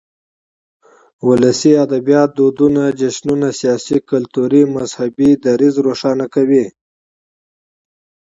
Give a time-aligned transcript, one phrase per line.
[1.27, 6.65] ولسي ادبيات دودنه، جشنونه ،سياسي، کلتوري ،مذهبي، دريځ روښانه کوي.